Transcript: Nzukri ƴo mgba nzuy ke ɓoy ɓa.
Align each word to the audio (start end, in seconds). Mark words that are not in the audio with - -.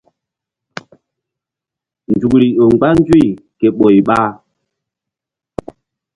Nzukri 2.11 2.47
ƴo 2.57 2.63
mgba 2.71 2.87
nzuy 2.97 3.27
ke 3.59 3.67
ɓoy 3.77 3.97
ɓa. 4.07 4.19